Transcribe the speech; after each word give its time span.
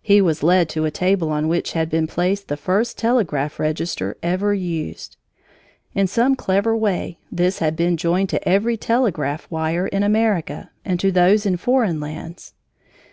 He 0.00 0.20
was 0.20 0.44
led 0.44 0.68
to 0.68 0.84
a 0.84 0.92
table 0.92 1.30
on 1.32 1.48
which 1.48 1.72
had 1.72 1.90
been 1.90 2.06
placed 2.06 2.46
the 2.46 2.56
first 2.56 2.96
telegraph 2.96 3.58
register 3.58 4.16
ever 4.22 4.54
used. 4.54 5.16
In 5.96 6.06
some 6.06 6.36
clever 6.36 6.76
way 6.76 7.18
this 7.32 7.58
had 7.58 7.74
been 7.74 7.96
joined 7.96 8.28
to 8.28 8.48
every 8.48 8.76
telegraph 8.76 9.48
wire 9.50 9.88
in 9.88 10.04
America 10.04 10.70
and 10.84 11.00
to 11.00 11.10
those 11.10 11.44
in 11.44 11.56
foreign 11.56 11.98
lands. 11.98 12.54